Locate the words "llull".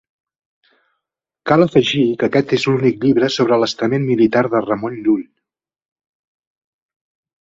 5.05-5.25